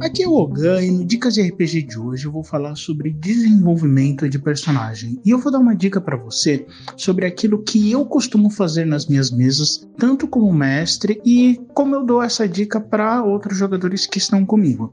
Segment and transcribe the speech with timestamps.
[0.00, 3.10] Aqui é o Ogan e no Dicas de RPG de hoje eu vou falar sobre
[3.10, 5.20] desenvolvimento de personagem.
[5.24, 6.64] E eu vou dar uma dica para você
[6.96, 12.06] sobre aquilo que eu costumo fazer nas minhas mesas, tanto como mestre e como eu
[12.06, 14.88] dou essa dica para outros jogadores que estão comigo.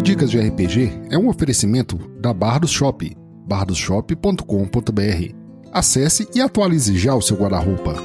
[0.00, 3.14] O Dicas de RPG é um oferecimento da Bardos Shop,
[3.46, 5.34] bardosshop.com.br.
[5.70, 7.96] Acesse e atualize já o seu guarda-roupa.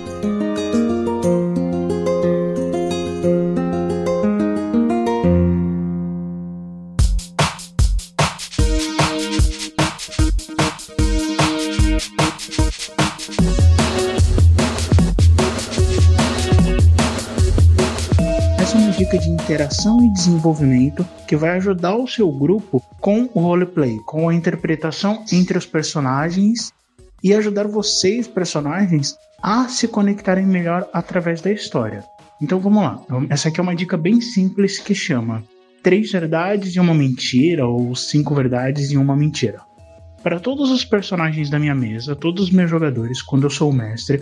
[18.76, 23.98] Uma dica de interação e desenvolvimento que vai ajudar o seu grupo com o roleplay,
[24.06, 26.74] com a interpretação entre os personagens
[27.24, 32.04] e ajudar vocês, personagens, a se conectarem melhor através da história.
[32.42, 33.02] Então vamos lá.
[33.30, 35.42] Essa aqui é uma dica bem simples que chama
[35.82, 39.62] Três Verdades e uma Mentira ou Cinco Verdades e uma Mentira.
[40.22, 43.74] Para todos os personagens da minha mesa, todos os meus jogadores, quando eu sou o
[43.74, 44.22] mestre,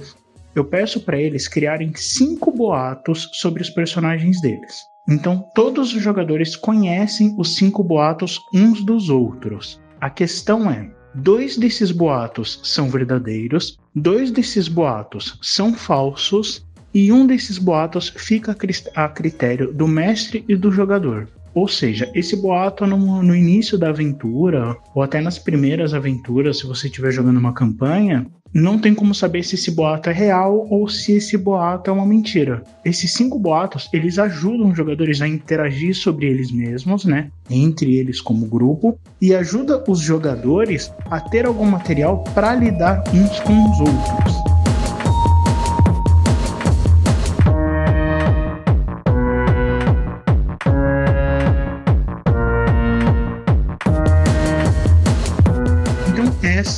[0.55, 4.81] eu peço para eles criarem cinco boatos sobre os personagens deles.
[5.09, 9.81] Então, todos os jogadores conhecem os cinco boatos uns dos outros.
[9.99, 17.25] A questão é: dois desses boatos são verdadeiros, dois desses boatos são falsos e um
[17.25, 18.55] desses boatos fica
[18.95, 21.27] a critério do mestre e do jogador.
[21.53, 26.65] Ou seja, esse boato no, no, início da aventura, ou até nas primeiras aventuras, se
[26.65, 30.87] você estiver jogando uma campanha, não tem como saber se esse boato é real ou
[30.87, 32.63] se esse boato é uma mentira.
[32.85, 37.31] Esses cinco boatos, eles ajudam os jogadores a interagir sobre eles mesmos, né?
[37.49, 43.39] Entre eles como grupo, e ajuda os jogadores a ter algum material para lidar uns
[43.39, 44.42] com os outros.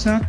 [0.06, 0.22] Essa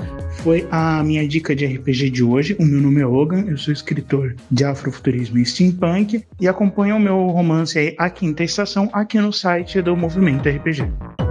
[0.43, 2.57] foi a minha dica de RPG de hoje.
[2.59, 7.01] O meu nome é Ogan, eu sou escritor de Afrofuturismo e Steampunk e acompanho o
[7.01, 11.26] meu romance aí, A Quinta Estação aqui no site do Movimento RPG.